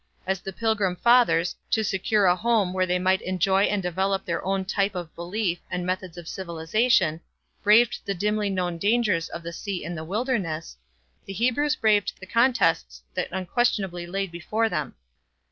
[0.25, 4.43] As the Pilgrim Fathers, to secure a home where they might enjoy and develop their
[4.43, 7.21] own type of belief and methods of civilization,
[7.61, 10.75] braved the dimly known dangers of the sea and the wilderness,
[11.27, 14.95] the Hebrews braved the contests that unquestionably lay before them.